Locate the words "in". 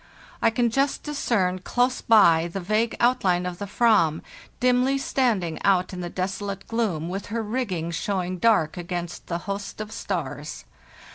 5.93-6.01